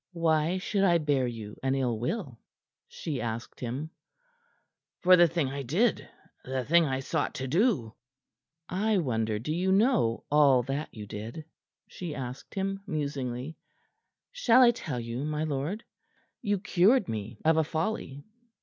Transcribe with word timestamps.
"Why 0.13 0.57
should 0.57 0.83
I 0.83 0.97
bear 0.97 1.27
you 1.27 1.57
an 1.61 1.75
ill 1.75 1.99
will?" 1.99 2.39
she 2.87 3.21
asked 3.21 3.59
him. 3.59 3.91
"For 5.01 5.15
the 5.15 5.27
thing 5.27 5.49
I 5.49 5.61
did 5.61 6.09
the 6.43 6.65
thing 6.65 6.85
I 6.87 7.01
sought 7.01 7.35
to 7.35 7.47
do." 7.47 7.93
"I 8.67 8.97
wonder 8.97 9.37
do 9.37 9.53
you 9.53 9.71
know 9.71 10.23
all 10.31 10.63
that 10.63 10.89
you 10.91 11.05
did?" 11.05 11.45
she 11.87 12.15
asked 12.15 12.55
him, 12.55 12.81
musingly. 12.87 13.57
"Shall 14.31 14.63
I 14.63 14.71
tell 14.71 14.99
you, 14.99 15.23
my 15.23 15.43
lord? 15.43 15.83
You 16.41 16.57
cured 16.59 17.07
me 17.07 17.37
of 17.45 17.57
a 17.57 17.63
folly. 17.63 18.23